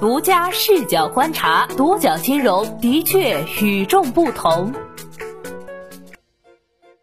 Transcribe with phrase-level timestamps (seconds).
[0.00, 4.72] 独家视角观察，独角金融的确与众不同。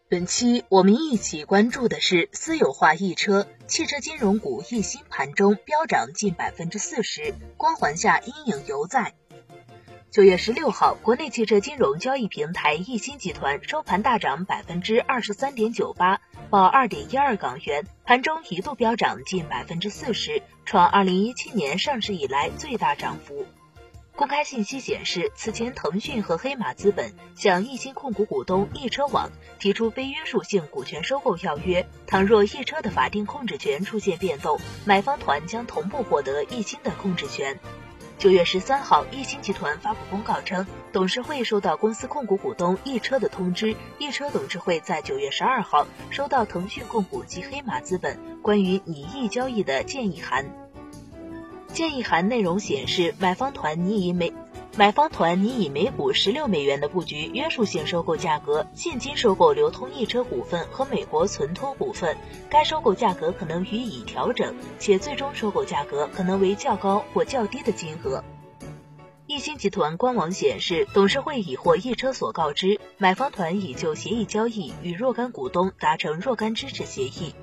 [0.08, 9.12] 本期我们一起关注的是私有化易车，汽车金融股一新盘中飙涨近百分之四十，光环下阴影犹在。
[10.16, 23.44] 九月十六号，国内汽车金融交易平台易鑫集团收盘大涨百分之二十三点九八，报二点一二港元，盘中一度飙涨近百分之四十，创二零一七年上市以来最大涨幅。
[24.14, 29.28] 公开信息显示，此前腾讯和黑马资本向易鑫控股股东易车网
[29.58, 37.60] 提出非约束性股权收购要约，倘若易车的法定控制权出现变动，买方团将同步获得易鑫的控制权。
[38.18, 43.76] 九月十三号，易鑫集团发布公告称，董事会收到公司控股股东易车的通知。
[43.98, 50.46] 易车董事会在九月十二号收到腾讯控股及黑马资本关于拟易交易的建议函。
[51.74, 54.32] 建议函内容显示，买方团拟以每
[54.78, 62.18] 买方团拟以每股十六美元的布局约束性收购价格现金收购流通易车股份和美国存托股份，
[62.50, 68.22] 该收购价格可能予以调整，且最终收购价格可能为较高或较低的金额。
[69.26, 77.34] 易鑫集团官网显示，董事会已获易车所告知，买方团已就协议交易与若干股东达成若干支持协议。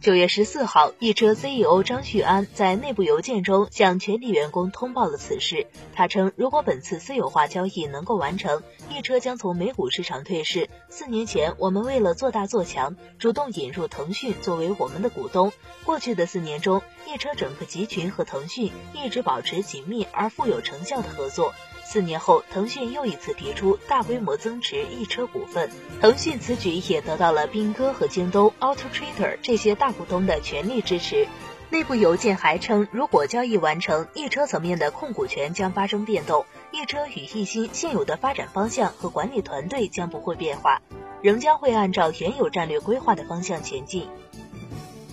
[0.00, 5.66] 九月十四号，易车 CEO 张旭安在内部邮件中向全体员工通报了此事。
[5.94, 10.70] 他称，如果本次私有化交易能够完成，易车将从美股市场退市。
[10.88, 15.52] 四年前，我们为了做大做强，主动引入腾讯作为我们的股东。
[15.84, 16.80] 过去的四年中，
[17.12, 21.54] 易车整个集群和腾讯一直保持紧密而富有成效的合作。
[21.82, 31.26] 四年后，腾讯又一次提出大规模增持易车股份，腾讯此举也得到了兵哥和京东、Auto Trader 这些大股东的全力支持。
[31.70, 40.80] 内部邮件还称，如果交易完成，易车层面的控股权将发生变动，易车与易鑫现有的发展方向和管理团队将不会变化，
[41.22, 44.08] 仍将会按照原有战略规划的方向前进。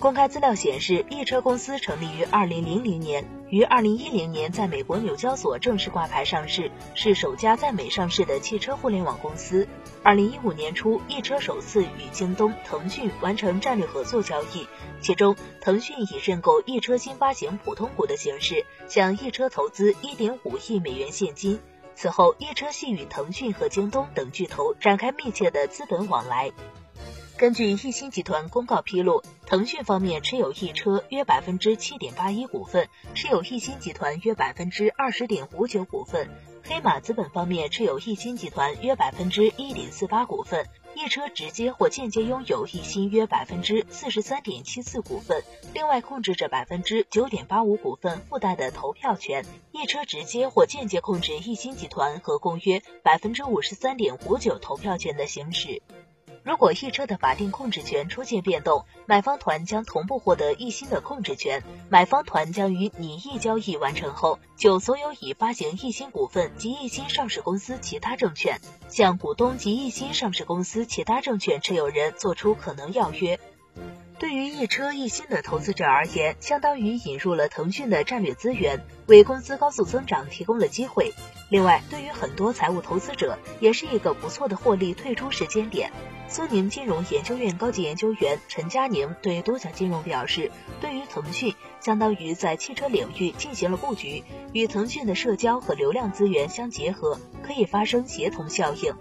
[0.00, 9.66] 公开资料显示，易车公司成立于二零零零年，于二零一零年在美国纽交所正式挂牌上市，是首家在美上市的汽车互联网公司。
[10.04, 14.68] 二零一五年初，易车首次与京东、腾讯完成战略合作交易，
[15.00, 21.58] 其中腾讯以认购易车新发行普通股的形式向易车投资一点五亿美元现金。
[21.96, 26.52] 此后，易车系与腾讯和京东等巨头展开密切的资本往来。
[27.38, 36.26] 根据易鑫集团公告披露，腾讯方面持有易车约百分之七点八一股份，持有易鑫集团约百分之二十点五九股份；
[36.64, 40.66] 黑马资本方面持有易鑫集团约百分之一点四八股份，
[40.96, 49.46] 易车直接或间接拥有易鑫约百分之四十三点七四股份，另外控制着百分之九点八五股份附带的投票权。
[49.70, 55.80] 易车直接或间接控制易鑫集团和共约百分之五十三点五九投票权的行使。
[56.48, 61.62] 如果易车的法定控制权出现变动，买方团将同步获得易鑫的控制权。
[61.90, 73.38] 买方团将于拟议交易完成后，就所有已发行易鑫股份及易鑫上市公司其他证券，向股东及易鑫上市公司其他证券持有人作出可能要约。
[74.28, 81.14] 对于一车一新的投资者而言，相当于引入了腾讯的战略资源，为公司高速增长提供了机会。
[81.48, 85.90] 另外，对于很多财务投资者，也是一个不错的获利退出时间点。
[86.28, 90.52] 苏宁金融研究院高级研究员陈佳宁对多角金融表示，
[90.82, 98.92] 对于腾讯，相当于在汽车领域进行了布局，与腾讯的社交和流量资源相结合，可以发生协同效应。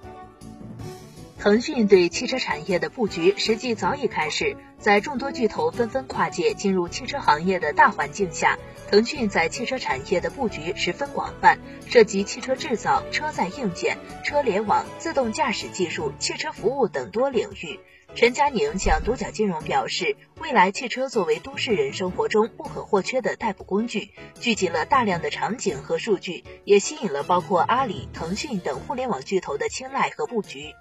[1.48, 8.60] 腾讯对汽车产业的布局实际早已开始，在众多巨头纷纷跨界进入汽车行业的大环境下，
[8.92, 17.80] 腾讯在汽车产业的布局十分广泛，涉及汽车制造、车载硬件、车联网、自动驾驶技术、汽车服务等多领域。
[18.14, 24.12] 陈佳宁向独角金融表示，未来汽车作为都市人生活中不可或缺的代步工具，
[24.42, 30.74] 聚集了大量的场景和数据，也吸引了包括阿里、腾讯等互联网巨头的青睐和布局。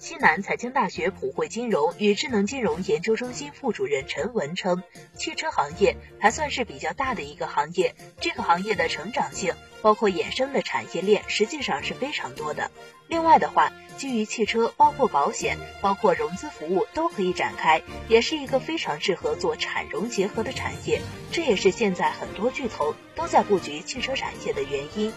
[0.00, 4.82] 西南财经大学普惠金融与智能金融研究中心副主任陈文称，
[5.14, 9.52] 汽车行业还算是比较大的一个行业，这个行业的成长性，
[9.82, 12.70] 包括衍生的产业链，实际上是非常多的。
[13.08, 21.02] 另外的话，基于汽车，包括保险，包括融资服务都可以展开，也是一个非常适合做产融结合的产业。
[21.30, 25.12] 这也是现在很多巨头都在布局汽车产业的原因。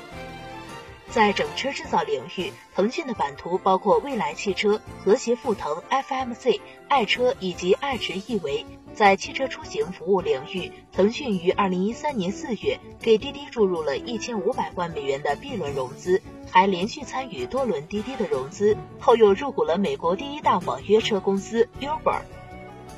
[1.13, 8.65] 在整车制造领域，腾讯的版图包括蔚来汽车、和谐富腾、FMC、爱车以及爱驰易维。
[8.95, 16.19] 在汽车出行服务领域，腾讯于二零一三年四月给滴滴注入了一千五百万美元的 B 轮融资，
[16.49, 22.21] 还连续参与多轮滴滴的融资，后又入股了美国第一大网约车公司 Uber。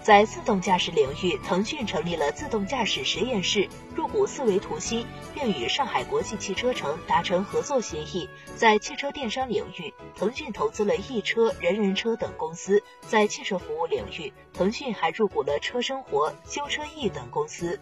[0.05, 5.03] 在自动驾驶领域，腾讯成立了自动驾驶实验室，入股四维图新，
[5.33, 8.29] 并与上海国际汽车城达成合作协议。
[8.55, 17.79] 在汽车电商领域，腾讯投资了易车、人人车等公司；在汽车服务领域，腾讯还入股了车生活、修车易等公司。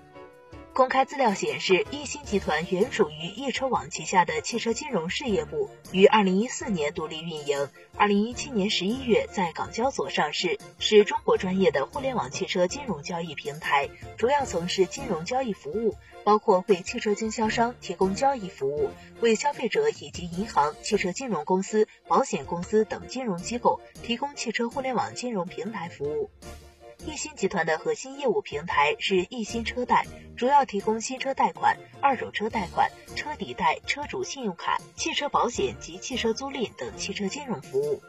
[0.73, 13.87] 公开资料显示，易鑫集团原属于易车网旗下的汽车金融事业部，于二零一四年独立运营，二零一七年十一月在港交所上市，是中国专业的互联网汽车金融交易平台，
[14.17, 18.89] 主要从事金融交易服务，包括为汽车经销商提供交易服务，
[19.21, 26.31] 为消费者以及银行、汽车金融公司、保险公司等金融机构提供汽车互联网金融平台服务。
[27.05, 30.05] 易鑫集团的核心业务平台是易鑫车贷，
[30.37, 38.01] 主要提供新车贷款、二手车贷款、车抵贷、车主信用卡、汽车保险及汽车租赁等汽车金融服务。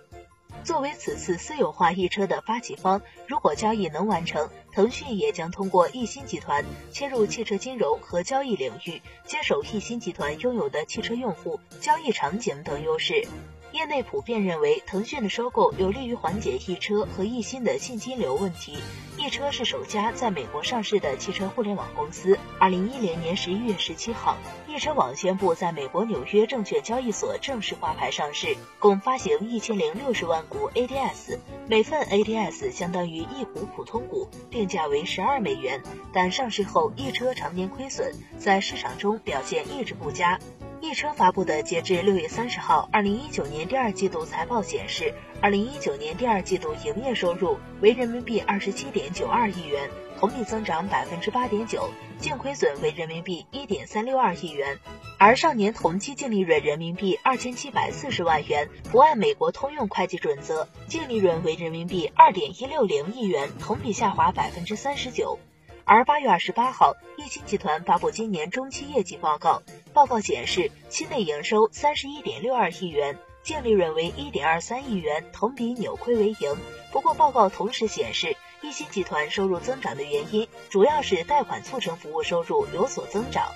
[0.62, 13.26] 作为此次私有化易车的发起方，如果交易能完成，腾讯也将通过易鑫集团切入汽车金融和交易领域，接手易鑫集团拥有的汽车用户、交易场景等优势。
[13.74, 18.78] 业内普遍认为，腾讯的收购有利于缓解易车和易鑫的现金流问题。
[19.18, 22.38] 易车是首家在美国上市的汽车互联网公司。
[22.60, 24.36] 二零一零年十一月十七号，
[24.74, 31.38] 易车网宣布在美国纽约证券交易所正式挂牌上市，共发行一千零六十万股 ADS，
[31.68, 35.80] 每份 ADS 相当于一股普通股，定价为十二美元。
[36.12, 40.40] 但上市后，易车常年亏损，在市场中表现一直不佳。
[40.80, 45.14] 易车发布的截至六月三十号二零一九年第二季度财报显示，
[45.44, 54.78] 二零一九年第二季度营业收入为人民币二十七点九二亿元，同比增长百分之八点九，净亏损为人民币一点三六二亿元，
[55.18, 65.38] 而上年同期净利润人民币二千七百四十万元，不按美国通用会计准则，净利润为人民币二点一六零亿元，同比下滑百分之三十九。
[65.84, 69.62] 而八月二十八号，易鑫集团发布今年中期业绩报告。
[69.92, 76.56] 报告显示，期内营收三十一点六二亿元，净利润为一点二三亿元，同比扭亏为盈。
[76.90, 83.52] 不过，报告同时显示，易鑫集团收入增长的原因主要是贷款促成服务收入有所增长。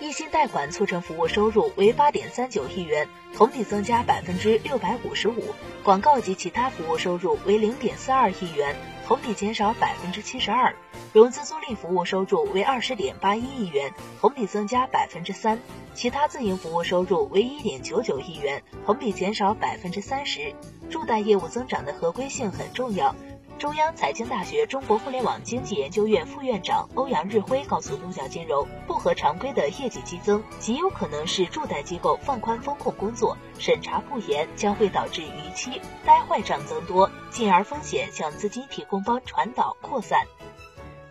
[0.00, 5.54] 易鑫贷款促成服务收入为八点三九亿元，同比增加百分之六百五十五；
[5.84, 8.74] 广告及其他服务收入为零点四二亿元，
[9.06, 10.74] 同比减少百分之七十二。
[11.12, 15.58] 融资租赁服务收入为二十点八一亿元，同比增加百分之三；
[15.94, 20.54] 其他自营服务收入为一点九九亿元，同比减少百分之三十。
[20.90, 23.14] 助贷业务增长的合规性很重要。
[23.64, 40.26] 中央财经大学中国互联网经济研究院副院长欧阳日辉告诉独角金融，不合常规的业绩激增极有可能是助贷机构放宽风控工作，审查不严将会导致逾期、呆坏账增多，进而风险向资金提供方传导扩散。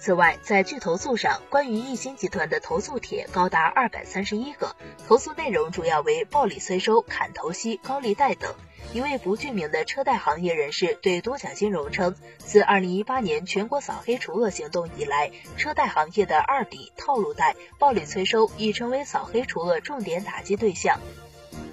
[0.04, 4.76] 此外，在拒投诉上，关于易鑫集团的投诉帖高达二百三十一个，
[5.08, 8.54] 投诉内容主要为暴力催收、砍头息、高利贷等。
[8.92, 21.00] 一位不具名的车贷行业人士对多角金融称，自二零一八年全国扫黑除恶行动以来，车贷行业的二抵、套路贷、暴力催收已成为扫黑除恶重点打击对象。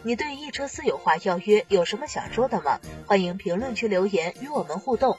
[0.05, 2.79] 你对易车私有化要约有什么想说的吗？
[3.07, 5.19] 欢迎评论区留言与我们互动。